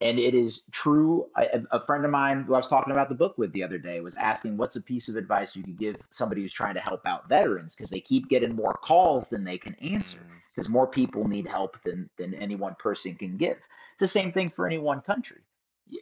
[0.00, 1.28] And it is true.
[1.36, 4.00] A friend of mine who I was talking about the book with the other day
[4.00, 7.06] was asking, What's a piece of advice you could give somebody who's trying to help
[7.06, 7.74] out veterans?
[7.74, 10.20] Because they keep getting more calls than they can answer,
[10.54, 10.72] because mm.
[10.72, 13.56] more people need help than, than any one person can give.
[13.96, 15.40] It's the same thing for any one country.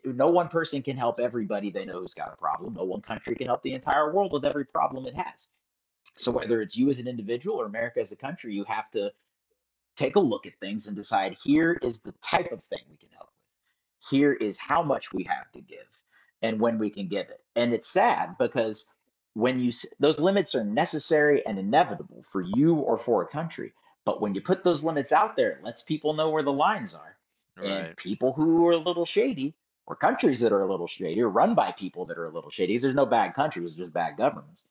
[0.04, 2.74] No one person can help everybody they know who's got a problem.
[2.74, 5.46] No one country can help the entire world with every problem it has.
[6.16, 9.12] So whether it's you as an individual or America as a country, you have to
[9.94, 13.10] take a look at things and decide here is the type of thing we can
[13.10, 14.10] help with.
[14.10, 16.02] Here is how much we have to give
[16.42, 17.44] and when we can give it.
[17.54, 18.88] And it's sad because
[19.34, 23.72] when you those limits are necessary and inevitable for you or for a country,
[24.04, 26.92] but when you put those limits out there, it lets people know where the lines
[26.92, 27.16] are.
[27.56, 27.70] Right.
[27.70, 29.54] And people who are a little shady,
[29.86, 32.50] or countries that are a little shady, or run by people that are a little
[32.50, 34.66] shady, there's no bad countries, there's just bad governments.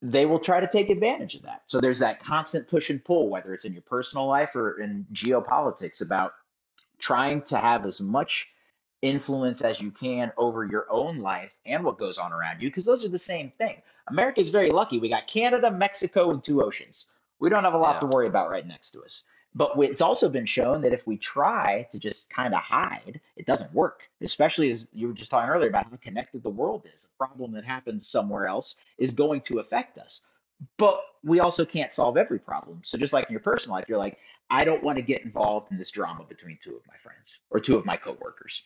[0.00, 1.62] They will try to take advantage of that.
[1.66, 5.06] So there's that constant push and pull, whether it's in your personal life or in
[5.12, 6.34] geopolitics, about
[6.98, 8.52] trying to have as much
[9.02, 12.84] influence as you can over your own life and what goes on around you, because
[12.84, 13.76] those are the same thing.
[14.08, 14.98] America is very lucky.
[14.98, 17.10] We got Canada, Mexico, and two oceans.
[17.38, 18.00] We don't have a lot yeah.
[18.00, 19.24] to worry about right next to us.
[19.56, 23.46] But it's also been shown that if we try to just kind of hide, it
[23.46, 24.02] doesn't work.
[24.20, 27.10] Especially as you were just talking earlier about how connected the world is.
[27.14, 30.22] A problem that happens somewhere else is going to affect us.
[30.76, 32.80] But we also can't solve every problem.
[32.84, 34.18] So just like in your personal life, you're like,
[34.50, 37.60] I don't want to get involved in this drama between two of my friends or
[37.60, 38.62] two of my coworkers.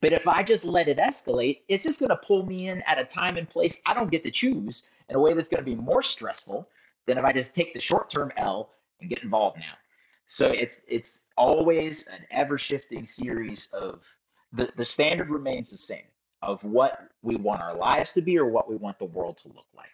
[0.00, 3.00] But if I just let it escalate, it's just going to pull me in at
[3.00, 5.68] a time and place I don't get to choose in a way that's going to
[5.68, 6.68] be more stressful
[7.06, 9.74] than if I just take the short term L and get involved now.
[10.28, 14.06] So it's it's always an ever shifting series of
[14.52, 16.04] the the standard remains the same
[16.42, 19.48] of what we want our lives to be or what we want the world to
[19.48, 19.88] look like.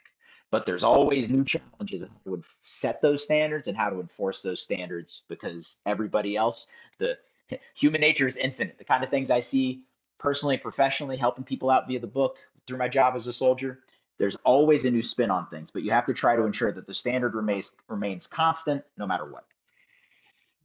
[0.51, 4.61] But there's always new challenges that would set those standards and how to enforce those
[4.61, 6.67] standards because everybody else,
[6.99, 7.17] the
[7.75, 8.77] human nature is infinite.
[8.77, 9.85] The kind of things I see
[10.19, 13.81] personally, professionally, helping people out via the book through my job as a soldier,
[14.19, 16.87] there's always a new spin on things, but you have to try to ensure that
[16.87, 19.45] the standard remains remains constant no matter what.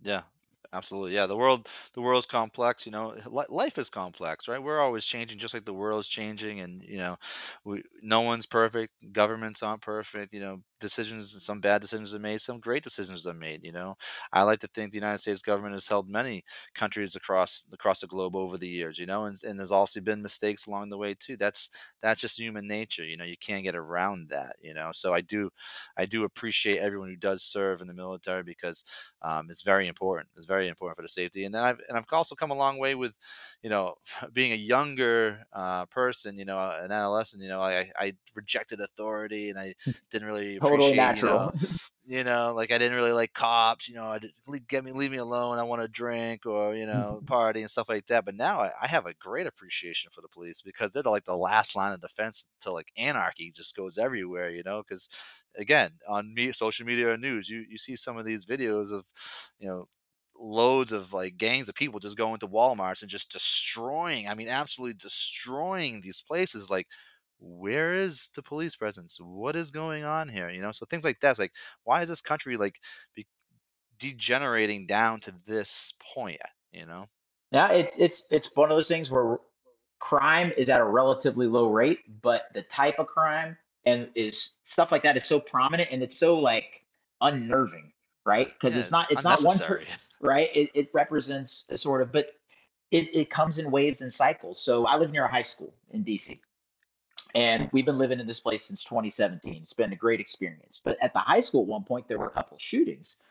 [0.01, 0.23] Yeah,
[0.71, 1.15] Absolutely.
[1.15, 3.15] Yeah, the world the world's complex, you know.
[3.25, 4.61] Li- life is complex, right?
[4.61, 7.17] We're always changing just like the world's changing and, you know,
[7.63, 12.39] we no one's perfect, governments aren't perfect, you know, decisions some bad decisions are made,
[12.41, 13.95] some great decisions are made, you know.
[14.31, 16.43] I like to think the United States government has held many
[16.75, 20.21] countries across across the globe over the years, you know, and, and there's also been
[20.21, 21.35] mistakes along the way too.
[21.35, 23.25] That's that's just human nature, you know.
[23.25, 24.91] You can't get around that, you know.
[24.93, 25.49] So I do
[25.97, 28.83] I do appreciate everyone who does serve in the military because
[29.21, 30.29] um, it's very important.
[30.35, 31.43] It's very important for the safety.
[31.45, 33.17] And then I've and I've also come a long way with,
[33.61, 33.95] you know,
[34.33, 36.37] being a younger uh, person.
[36.37, 37.41] You know, an adolescent.
[37.43, 39.75] You know, I I rejected authority and I
[40.09, 41.13] didn't really Totally appreciate.
[41.13, 41.53] You know, natural.
[42.05, 43.87] you know, like I didn't really like cops.
[43.87, 44.19] You know, I
[44.67, 45.57] get me leave me alone.
[45.59, 48.25] I want to drink or you know party and stuff like that.
[48.25, 51.35] But now I, I have a great appreciation for the police because they're like the
[51.37, 54.49] last line of defense until like anarchy just goes everywhere.
[54.49, 55.09] You know, because
[55.55, 59.07] again on me social media or news you you see some of these videos of
[59.57, 59.87] you know
[60.39, 64.47] loads of like gangs of people just going to walmarts and just destroying i mean
[64.47, 66.87] absolutely destroying these places like
[67.39, 69.17] where is the police presence?
[69.21, 70.49] What is going on here?
[70.49, 72.79] You know so things like that's like why is this country like
[73.15, 73.25] be
[73.97, 76.41] degenerating down to this point?
[76.71, 77.05] You know?
[77.51, 79.37] Yeah, it's it's it's one of those things where
[79.99, 84.91] crime is at a relatively low rate, but the type of crime and is stuff
[84.91, 86.81] like that is so prominent and it's so like
[87.21, 87.91] unnerving,
[88.29, 88.47] right?
[88.47, 89.81] Because yeah it's not it's not one per
[90.21, 90.49] right.
[90.55, 92.27] It it represents a sort of, but
[92.91, 94.61] it it comes in waves and cycles.
[94.61, 96.39] So I live near a high school in DC,
[97.33, 99.61] and we've been living in this place since 2017.
[99.63, 100.79] It's been a great experience.
[100.83, 103.21] But at the high school, at one point, there were a couple shootings.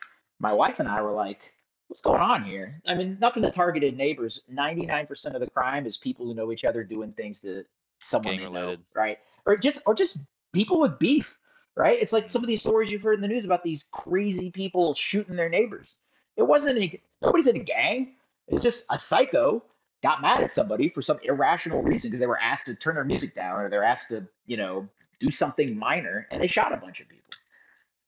[0.41, 1.55] My wife and I were like,
[1.87, 2.81] what's going on here?
[2.87, 4.45] I mean, nothing that targeted neighbors.
[4.53, 7.65] 99% of the crime is people who know each other doing things to
[8.01, 9.19] someone gang they know, right?
[9.47, 11.39] Or just or just people with beef,
[11.79, 12.03] right?
[12.03, 14.95] It's like some of these stories you've heard in the news about these crazy people
[14.95, 15.95] shooting their neighbors.
[16.37, 18.17] It wasn't a, nobody's in a gang.
[18.49, 19.63] It's just a psycho
[20.03, 23.05] got mad at somebody for some irrational reason because they were asked to turn their
[23.05, 24.89] music down or they're asked to, you know,
[25.21, 27.31] do something minor and they shot a bunch of people.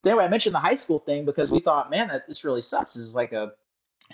[0.03, 2.63] So anyway, I mentioned the high school thing because we thought, man, that this really
[2.63, 2.95] sucks.
[2.95, 3.53] This is like a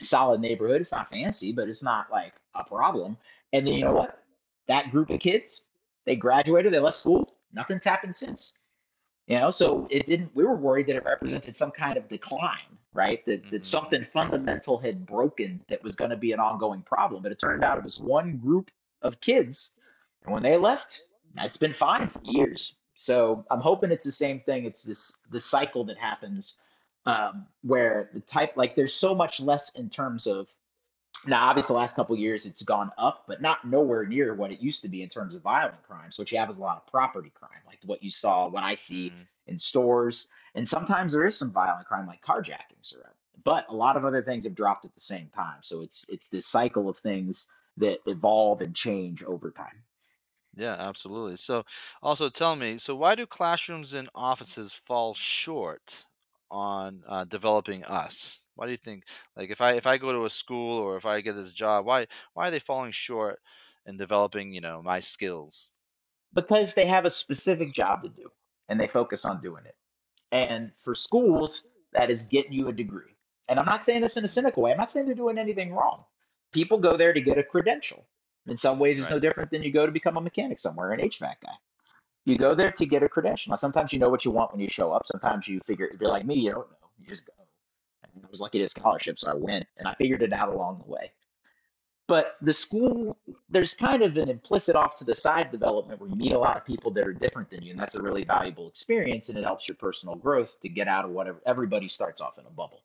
[0.00, 0.82] solid neighborhood.
[0.82, 3.16] It's not fancy, but it's not like a problem.
[3.52, 4.22] And then you know what?
[4.68, 5.64] That group of kids,
[6.04, 7.26] they graduated, they left school.
[7.52, 8.60] Nothing's happened since.
[9.26, 10.34] You know, so it didn't.
[10.34, 13.24] We were worried that it represented some kind of decline, right?
[13.26, 17.22] That that hmm something fundamental had broken that was going to be an ongoing problem.
[17.22, 18.70] But it turned out it was one group
[19.02, 19.74] of kids,
[20.24, 21.02] and when they left,
[21.34, 22.76] that's been fine for years.
[22.94, 24.64] So I'm hoping it's the same thing.
[24.64, 26.54] It's this the cycle that happens
[27.04, 30.54] um, where the type like there's so much less in terms of
[31.24, 34.52] now, obviously, the last couple of years it's gone up, but not nowhere near what
[34.52, 36.10] it used to be in terms of violent crime.
[36.10, 38.62] So what you have is a lot of property crime, like what you saw, what
[38.62, 43.06] I see hmm in stores, and sometimes there is some violent crime, like carjackings are
[43.06, 43.16] up.
[43.44, 45.62] But a lot of other things have dropped at the same time.
[45.62, 49.84] So it's it's this cycle of things that evolve and change over time.
[50.56, 51.36] Yeah, absolutely.
[51.36, 51.64] So,
[52.02, 56.06] also tell me, so why do classrooms and offices fall short
[56.50, 58.46] on uh, developing us?
[58.54, 59.04] Why do you think,
[59.36, 61.86] like, if I if I go to a school or if I get this job,
[61.86, 63.40] why why are they falling short
[63.86, 65.70] in developing, you know, my skills?
[66.34, 68.30] Because they have a specific job to do
[68.68, 69.76] and they focus on doing it.
[70.32, 73.16] And for schools, that is getting you a degree.
[73.48, 74.72] And I'm not saying this in a cynical way.
[74.72, 76.04] I'm not saying they're doing anything wrong.
[76.52, 78.06] People go there to get a credential.
[78.46, 81.00] In some ways, it's no different than you go to become a mechanic somewhere, an
[81.00, 81.52] HVAC guy.
[82.26, 83.50] You go there to get a credential.
[83.50, 85.06] Now, sometimes you know what you want when you show up.
[85.06, 86.88] Sometimes you figure, if you're like me, you don't know.
[87.00, 87.32] You just go.
[88.02, 90.32] And I was lucky to get a scholarship, so I went and I figured it
[90.32, 91.12] out along the way.
[92.08, 93.16] But the school,
[93.48, 96.56] there's kind of an implicit off to the side development where you meet a lot
[96.56, 99.44] of people that are different than you, and that's a really valuable experience, and it
[99.44, 101.40] helps your personal growth to get out of whatever.
[101.46, 102.82] Everybody starts off in a bubble,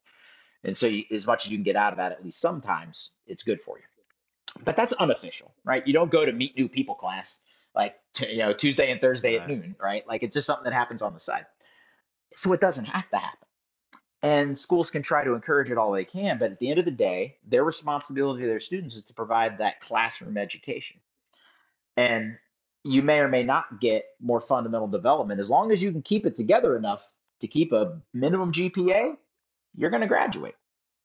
[0.63, 3.11] and so you, as much as you can get out of that, at least sometimes,
[3.27, 3.83] it's good for you.
[4.63, 5.85] But that's unofficial, right?
[5.85, 7.41] You don't go to meet new people class
[7.75, 10.07] like t- you know Tuesday and Thursday at noon, right?
[10.07, 11.45] Like it's just something that happens on the side.
[12.35, 13.47] So it doesn't have to happen.
[14.23, 16.85] And schools can try to encourage it all they can, but at the end of
[16.85, 20.97] the day, their responsibility to their students is to provide that classroom education.
[21.97, 22.37] And
[22.83, 25.39] you may or may not get more fundamental development.
[25.39, 27.05] As long as you can keep it together enough
[27.39, 29.15] to keep a minimum GPA,
[29.75, 30.55] you're going to graduate.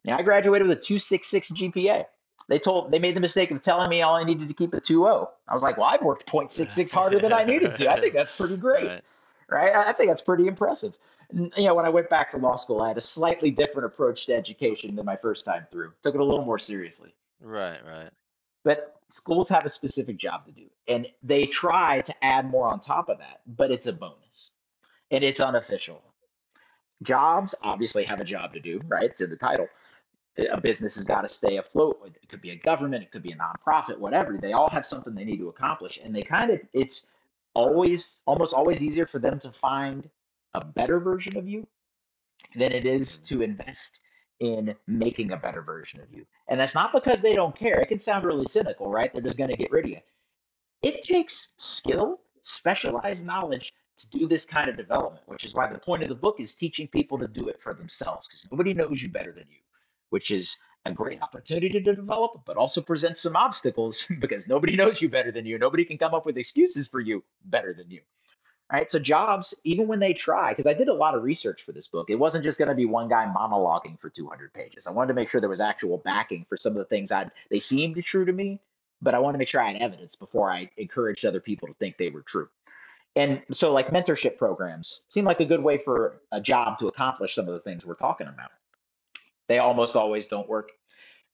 [0.05, 2.05] Now, I graduated with a 266 GPA.
[2.49, 4.81] They told they made the mistake of telling me all I needed to keep a
[4.81, 5.29] 2-0.
[5.49, 7.91] I was like, well, I've worked 0.66 harder than I needed to.
[7.91, 9.03] I think that's pretty great right.
[9.49, 9.75] right?
[9.75, 10.97] I think that's pretty impressive.
[11.33, 14.27] You know, when I went back for law school, I had a slightly different approach
[14.27, 15.93] to education than my first time through.
[16.03, 17.15] Took it a little more seriously.
[17.41, 17.81] Right.
[17.85, 18.11] Right.
[18.63, 22.81] But schools have a specific job to do, and they try to add more on
[22.81, 24.53] top of that, but it's a bonus
[25.11, 26.03] and it's unofficial.
[27.03, 29.15] Jobs obviously have a job to do, right?
[29.17, 29.69] To the title.
[30.39, 32.01] A business has got to stay afloat.
[32.23, 34.39] It could be a government, it could be a nonprofit, whatever.
[34.39, 37.07] They all have something they need to accomplish, and they kind of it's
[37.55, 40.09] always almost always easier for them to find
[40.55, 41.67] a better version of you
[42.55, 43.37] than it is mm-hmm.
[43.37, 43.99] to invest
[44.41, 46.27] in making a better version of you.
[46.49, 47.81] And that's not because they don't care.
[47.81, 49.11] It can sound really cynical, right?
[49.13, 50.01] They're just going to get rid of you.
[50.83, 55.79] It takes skill, specialized knowledge to do this kind of development, which is why the
[55.79, 59.03] point of the book is teaching people to do it for themselves because nobody knows
[59.03, 59.59] you better than you,
[60.11, 65.03] which is a great opportunity to develop, but also presents some obstacles because nobody knows
[65.03, 65.59] you better than you.
[65.59, 68.01] Nobody can come up with excuses for you better than you.
[68.73, 68.91] Right.
[68.91, 71.87] So jobs, even when they try, because I did a lot of research for this
[71.87, 74.89] book, it wasn't just going to be one guy monologuing for 200 pages.
[74.89, 77.31] I wanted to make sure there was actual backing for some of the things I
[77.49, 78.61] they seemed true to me,
[79.01, 81.75] but I wanted to make sure I had evidence before I encouraged other people to
[81.75, 82.49] think they were true.
[83.15, 87.37] And so, like mentorship programs seem like a good way for a job to accomplish
[87.37, 88.51] some of the things we're talking about.
[89.49, 90.71] They almost always don't work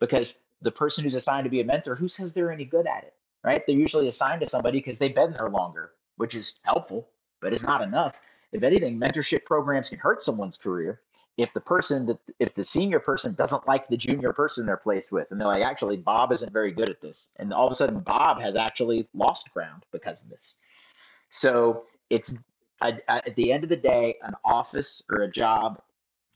[0.01, 3.05] because the person who's assigned to be a mentor, who says they're any good at
[3.05, 3.67] it, right?
[3.67, 7.09] They're usually assigned to somebody because they've been there longer, which is helpful
[7.43, 8.23] but it's not enough.
[8.53, 11.03] If anything, mentorship programs can hurt someone's career
[11.39, 15.11] if the person that if the senior person doesn't like the junior person they're placed
[15.11, 17.75] with and they're like actually bob isn't very good at this and all of a
[17.75, 20.57] sudden bob has actually lost ground because of this
[21.31, 22.37] so it's
[22.83, 25.81] at the end of the day an office or a job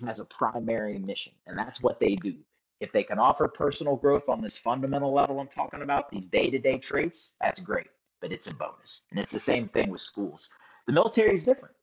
[0.04, 2.34] has a primary mission and that's what they do
[2.80, 6.78] if they can offer personal growth on this fundamental level i'm talking about these day-to-day
[6.78, 7.88] traits that's great
[8.20, 10.50] but it's a bonus and it's the same thing with schools
[10.86, 11.74] the military is different.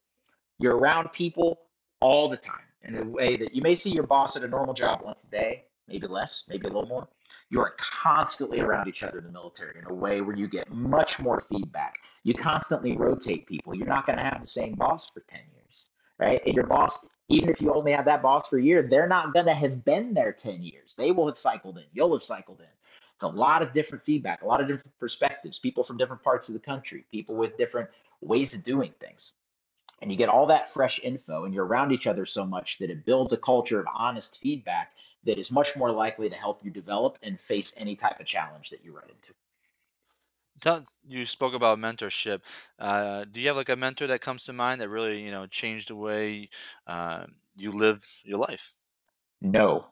[0.60, 1.60] You're around people
[2.00, 4.74] all the time in a way that you may see your boss at a normal
[4.74, 7.08] job once a day, maybe less, maybe a little more.
[7.50, 10.72] You are constantly around each other in the military in a way where you get
[10.72, 11.96] much more feedback.
[12.24, 13.76] You constantly rotate people.
[13.76, 16.42] You're not going to have the same boss for 10 years, right?
[16.46, 19.34] And your boss, even if you only have that boss for a year, they're not
[19.34, 20.96] going to have been there 10 years.
[20.96, 21.86] They will have cycled in.
[21.94, 22.68] You'll have cycled in.
[23.16, 26.48] It's a lot of different feedback, a lot of different perspectives, people from different parts
[26.48, 27.90] of the country, people with different
[28.22, 29.34] ways of doing things.
[30.02, 32.90] And you get all that fresh info, and you're around each other so much that
[32.90, 34.92] it builds a culture of honest feedback
[35.24, 38.70] that is much more likely to help you develop and face any type of challenge
[38.70, 39.34] that you run into.
[41.06, 42.42] You spoke about mentorship.
[42.80, 45.46] Uh, do you have like a mentor that comes to mind that really, you know,
[45.46, 46.50] changed the way
[46.88, 47.26] uh,
[47.58, 48.74] you live your life?
[49.42, 49.88] No,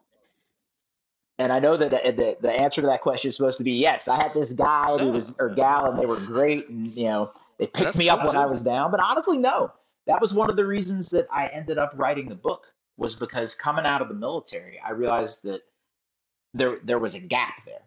[1.41, 3.71] and I know that the, the, the answer to that question is supposed to be
[3.71, 4.07] yes.
[4.07, 7.31] I had this guy who was or gal, and they were great, and you know
[7.57, 8.91] they picked me up when I was down.
[8.91, 9.73] But honestly, no.
[10.05, 13.55] That was one of the reasons that I ended up writing the book was because
[13.55, 15.61] coming out of the military, I realized that
[16.53, 17.81] there there was a gap there,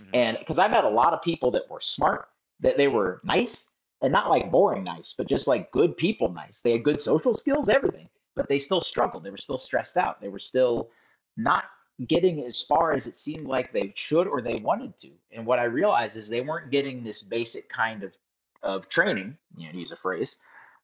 [0.00, 0.10] mm-hmm.
[0.14, 2.28] and because I met a lot of people that were smart,
[2.60, 3.70] that they were nice,
[4.02, 6.60] and not like boring nice, but just like good people nice.
[6.60, 9.24] They had good social skills, everything, but they still struggled.
[9.24, 10.20] They were still stressed out.
[10.20, 10.90] They were still
[11.36, 11.64] not
[12.06, 15.08] getting as far as it seemed like they should or they wanted to.
[15.32, 18.12] And what I realized is they weren't getting this basic kind of
[18.62, 20.36] of training, you know, to use a phrase,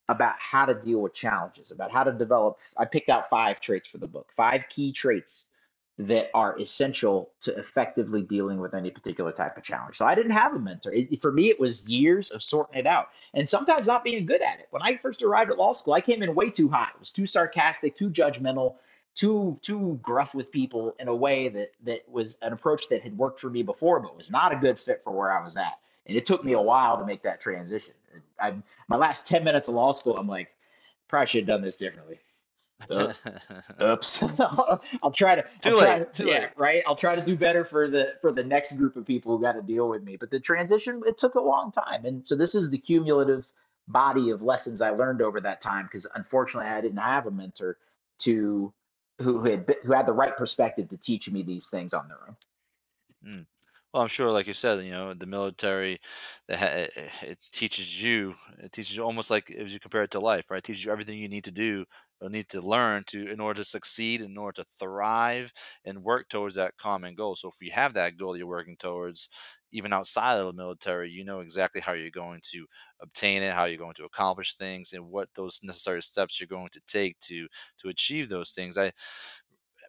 [0.09, 2.59] about how to deal with challenges, about how to develop.
[2.77, 5.47] I picked out five traits for the book, five key traits
[5.99, 9.95] that are essential to effectively dealing with any particular type of challenge.
[9.95, 10.91] So I didn't have a mentor.
[10.91, 14.41] It, for me, it was years of sorting it out and sometimes not being good
[14.41, 14.67] at it.
[14.71, 16.93] When I first arrived at law school, I came in way too hot.
[16.95, 18.75] It was too sarcastic, too judgmental,
[19.13, 23.15] too too gruff with people in a way that that was an approach that had
[23.15, 25.73] worked for me before, but was not a good fit for where I was at.
[26.07, 27.93] And it took me a while to make that transition.
[28.41, 28.55] I
[28.87, 30.49] my last ten minutes of law school, I'm like,
[31.07, 32.19] probably should have done this differently.
[33.81, 34.23] Oops.
[35.01, 35.43] I'll try to.
[35.61, 35.85] Too I'll late.
[35.85, 36.49] Try to, too yeah, late.
[36.57, 36.83] right.
[36.87, 39.53] I'll try to do better for the for the next group of people who got
[39.53, 40.17] to deal with me.
[40.17, 43.51] But the transition it took a long time, and so this is the cumulative
[43.87, 45.85] body of lessons I learned over that time.
[45.85, 47.77] Because unfortunately, I didn't have a mentor
[48.19, 48.73] to
[49.21, 52.35] who had who had the right perspective to teach me these things on their own.
[53.25, 53.45] Mm.
[53.93, 55.99] Well, I'm sure, like you said, you know, the military,
[56.47, 60.19] that it, it teaches you, it teaches you almost like if you compare it to
[60.19, 60.57] life, right?
[60.57, 61.85] It teaches you everything you need to do
[62.29, 65.53] need to learn to in order to succeed, in order to thrive,
[65.85, 67.35] and work towards that common goal.
[67.35, 69.29] So if you have that goal you're working towards,
[69.71, 72.65] even outside of the military, you know exactly how you're going to
[73.01, 76.69] obtain it, how you're going to accomplish things, and what those necessary steps you're going
[76.69, 77.47] to take to
[77.79, 78.77] to achieve those things.
[78.77, 78.91] I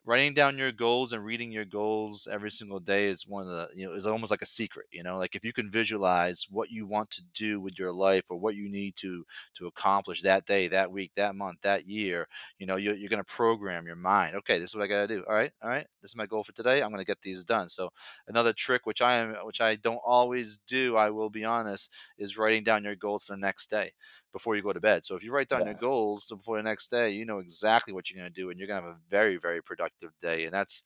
[0.07, 3.69] writing down your goals and reading your goals every single day is one of the
[3.75, 6.71] you know is almost like a secret you know like if you can visualize what
[6.71, 9.25] you want to do with your life or what you need to
[9.55, 12.27] to accomplish that day that week that month that year
[12.59, 15.07] you know you're, you're going to program your mind okay this is what i got
[15.07, 15.25] to do.
[15.29, 17.45] All right all right this is my goal for today i'm going to get these
[17.45, 17.69] done.
[17.69, 17.91] So
[18.29, 22.37] another trick which i am which i don't always do i will be honest is
[22.39, 23.93] writing down your goals for the next day
[24.35, 25.05] before you go to bed.
[25.05, 25.69] So if you write down yeah.
[25.69, 28.59] your goals before the next day, you know exactly what you're going to do, and
[28.59, 30.45] you're going to have a very, very productive day.
[30.45, 30.83] And that's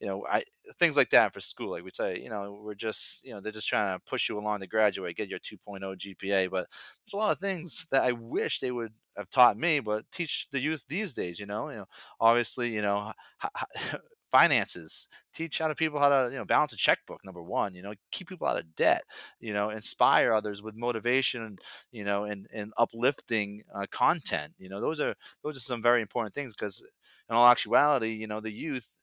[0.00, 0.42] you know, I
[0.78, 1.70] things like that for school.
[1.70, 4.38] Like we say, you know, we're just, you know, they're just trying to push you
[4.38, 6.50] along to graduate, get your 2.0 GPA.
[6.50, 10.04] But there's a lot of things that I wish they would have taught me, but
[10.12, 11.40] teach the youth these days.
[11.40, 11.88] You know, you know,
[12.20, 13.12] obviously, you know,
[14.36, 17.82] finances teach how to people how to you know balance a checkbook number one you
[17.82, 19.02] know keep people out of debt
[19.40, 21.56] you know inspire others with motivation
[21.90, 26.02] you know and and uplifting uh, content you know those are those are some very
[26.02, 26.80] important things because
[27.28, 28.96] in all actuality you know the youth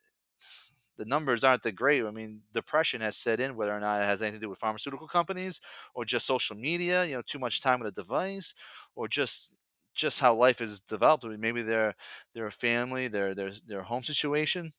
[0.97, 2.05] the numbers aren't that great.
[2.05, 4.59] I mean, depression has set in, whether or not it has anything to do with
[4.59, 5.59] pharmaceutical companies
[5.95, 7.05] or just social media.
[7.05, 8.53] You know, too much time with a device,
[8.95, 9.53] or just
[9.95, 11.25] just how life is developed.
[11.25, 11.95] I mean, maybe their
[12.33, 14.73] their family, their their their home situation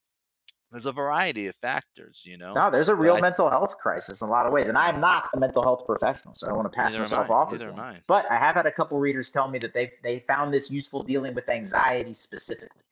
[0.75, 2.55] there's a variety of factors, you know.
[2.55, 4.69] No, there's a real I mental health crisis in a lot of ways.
[4.69, 7.53] And I'm not a mental health professional, so I don't want to pass myself off
[7.53, 7.79] as one.
[7.79, 8.01] I.
[8.07, 11.03] But I have had a couple readers tell me that they they found this useful
[11.03, 12.83] dealing with anxiety specifically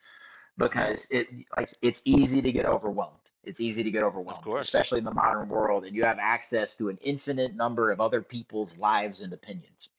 [0.56, 3.16] because it like it's easy to get overwhelmed.
[3.44, 4.66] It's easy to get Of overwhelmed, course.
[4.66, 8.22] especially in the modern world, and you have access to an infinite number of other
[8.22, 9.90] people's lives and opinions.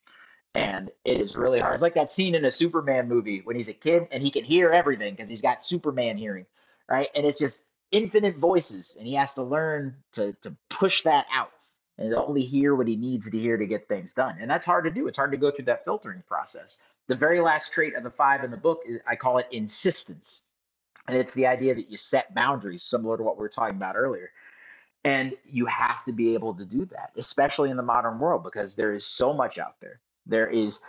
[0.56, 1.74] And it is really hard.
[1.74, 4.44] It's like that scene in a Superman movie when he's a kid and he can
[4.44, 6.46] hear everything because he's got Superman hearing,
[6.88, 7.08] right?
[7.16, 11.52] And it's just infinite voices, and he has to learn to to push that out
[11.98, 14.38] and only hear what he needs to hear to get things done.
[14.41, 15.08] And that's hard to do.
[15.08, 16.82] It's hard to go through that filtering process.
[17.08, 20.41] The very last trait of the five in the book, I call it insistence.
[21.08, 23.96] And it's the idea that you set boundaries, similar to what we were talking about
[23.96, 24.32] earlier.
[25.04, 28.76] And you have to be able to do that, especially in the modern world, because
[28.76, 30.00] there is so much out there.
[30.26, 30.80] There is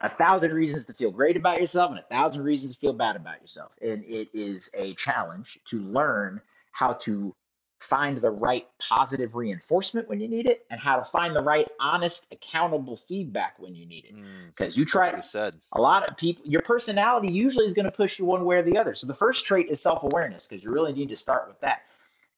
[0.00, 3.16] a thousand reasons to feel great about yourself and a thousand reasons to feel bad
[3.16, 3.76] about yourself.
[3.82, 6.40] And it is a challenge to learn
[6.72, 7.34] how to
[7.80, 11.68] find the right positive reinforcement when you need it and how to find the right
[11.78, 14.16] honest, accountable feedback when you need it.
[14.16, 15.56] Mm, Because you try, perfectly said.
[15.72, 18.62] a lot of people, your personality usually is going to push you one way or
[18.62, 18.94] the other.
[18.94, 21.82] So the first trait is self awareness because you really need to start with that.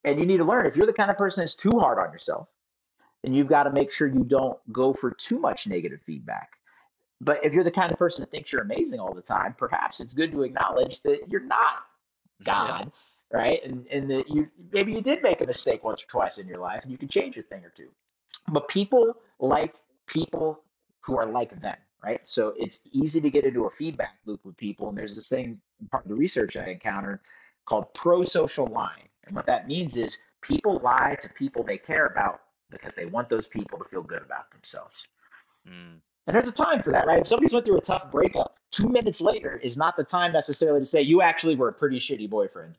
[0.05, 2.13] And you need to learn if you're the kind of person that's too hard on
[2.13, 2.49] yourself,
[3.23, 6.57] then you've got to make sure you don't go for too much negative feedback.
[7.21, 10.01] But if you're the kind of person that thinks you're amazing all the time, perhaps
[10.01, 11.85] it's good to acknowledge that you're not
[12.47, 12.53] Yeah.
[12.55, 12.93] God,
[13.33, 13.63] right?
[13.65, 16.59] And and that you maybe you did make a mistake once or twice in your
[16.59, 17.89] life and you can change a thing or two.
[18.49, 19.75] But people like
[20.07, 20.63] people
[21.01, 22.27] who are like them, right?
[22.27, 24.89] So it's easy to get into a feedback loop with people.
[24.89, 25.61] And there's this thing,
[25.91, 27.21] part of the research I encountered
[27.65, 29.09] called pro-social lying.
[29.25, 32.41] And what that means is people lie to people they care about
[32.71, 35.05] because they want those people to feel good about themselves.
[35.69, 36.01] Mm,
[36.31, 37.19] And there's a time for that, right?
[37.19, 40.79] If somebody's went through a tough breakup, two minutes later is not the time necessarily
[40.79, 42.77] to say you actually were a pretty shitty boyfriend.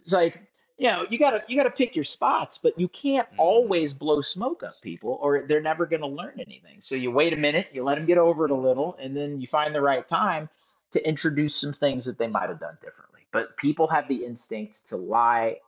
[0.00, 0.42] It's like,
[0.78, 4.20] you know, you gotta you gotta pick your spots, but you can't hmm always blow
[4.20, 6.80] smoke up people, or they're never gonna learn anything.
[6.80, 9.40] So you wait a minute, you let them get over it a little, and then
[9.40, 10.48] you find the right time
[10.90, 13.20] to introduce some things that they might have done differently.
[13.30, 15.58] But people have the instinct to lie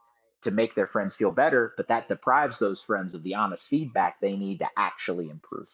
[0.41, 4.19] to make their friends feel better, but that deprives those friends of the honest feedback
[4.19, 5.73] they need to actually improve.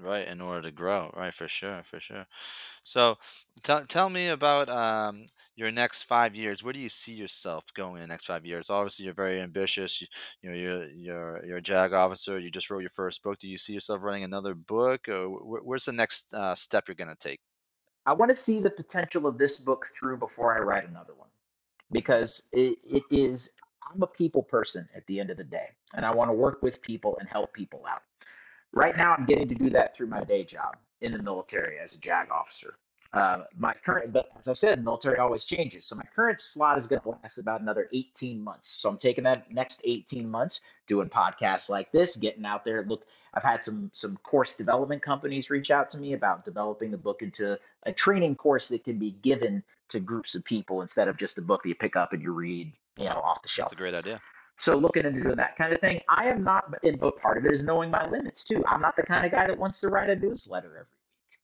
[0.00, 1.10] Right, in order to grow.
[1.14, 2.26] Right, for sure, for sure.
[2.82, 3.18] So,
[3.62, 5.24] tell tell me about um
[5.56, 6.64] your next five years.
[6.64, 8.70] Where do you see yourself going in the next five years?
[8.70, 10.00] Obviously, you're very ambitious.
[10.00, 10.06] You,
[10.42, 12.38] you know, you're you're you're a JAG officer.
[12.38, 13.38] You just wrote your first book.
[13.38, 16.94] Do you see yourself writing another book, or wh- where's the next uh, step you're
[16.94, 17.40] gonna take?
[18.06, 21.28] I want to see the potential of this book through before I write another one
[21.92, 23.52] because it, it is,
[23.92, 26.62] I'm a people person at the end of the day, and I want to work
[26.62, 28.02] with people and help people out.
[28.72, 31.94] Right now, I'm getting to do that through my day job in the military as
[31.94, 32.76] a JAG officer.
[33.12, 35.84] Uh, my current, but as I said, military always changes.
[35.84, 38.68] So my current slot is going to last about another 18 months.
[38.68, 42.84] So I'm taking that next 18 months doing podcasts like this, getting out there.
[42.84, 43.04] Look,
[43.34, 47.22] I've had some some course development companies reach out to me about developing the book
[47.22, 51.36] into a training course that can be given to groups of people instead of just
[51.38, 53.70] a book that you pick up and you read, you know, off the shelf.
[53.70, 54.20] That's a great idea.
[54.60, 57.52] So looking into doing that kind of thing, I am not, but part of it
[57.52, 58.62] is knowing my limits too.
[58.68, 61.38] I'm not the kind of guy that wants to write a newsletter every week,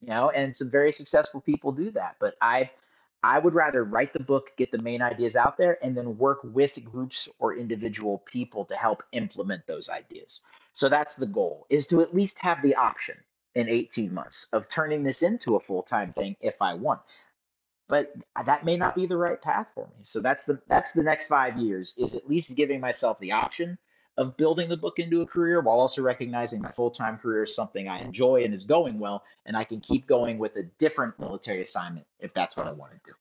[0.00, 2.16] you know, and some very successful people do that.
[2.18, 2.70] But I,
[3.22, 6.40] I would rather write the book, get the main ideas out there, and then work
[6.44, 10.40] with groups or individual people to help implement those ideas.
[10.72, 13.18] So that's the goal: is to at least have the option
[13.54, 17.02] in 18 months of turning this into a full-time thing if I want
[17.88, 18.12] but
[18.44, 20.02] that may not be the right path for me.
[20.02, 23.78] So that's the that's the next five years is at least giving myself the option
[24.18, 27.54] of building the book into a career while also recognizing my full time career is
[27.54, 31.18] something I enjoy and is going well, and I can keep going with a different
[31.18, 33.12] military assignment if that's what I want to do.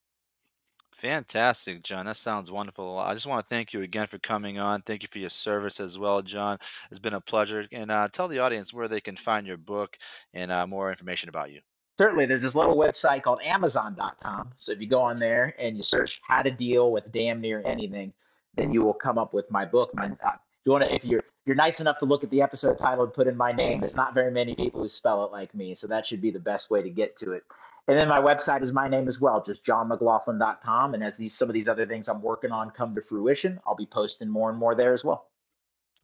[0.94, 2.06] Fantastic, John.
[2.06, 2.98] That sounds wonderful.
[2.98, 4.82] I just want to thank you again for coming on.
[4.82, 6.58] Thank you for your service as well, John.
[6.90, 7.68] It's been a pleasure.
[7.74, 9.98] And uh, tell the audience where they can find your book
[10.34, 11.60] and uh, more information about you.
[11.98, 14.52] Certainly, there's this little website called Amazon.com.
[14.58, 17.62] So if you go on there and you search how to deal with damn near
[17.66, 18.12] anything,
[18.56, 19.92] then you will come up with my book.
[19.96, 20.32] My, uh,
[20.66, 23.04] you want to, if you're if you're nice enough to look at the episode title
[23.04, 25.76] and put in my name, there's not very many people who spell it like me,
[25.76, 27.44] so that should be the best way to get to it.
[27.88, 30.96] And then my website is my name as well, just johnmcglothlin.com.
[30.96, 33.76] And as these some of these other things I'm working on come to fruition, I'll
[33.76, 35.28] be posting more and more there as well.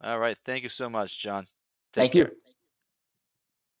[0.00, 0.36] All right.
[0.44, 1.42] Thank you so much, John.
[1.92, 2.22] Take Thank care.
[2.28, 2.51] you.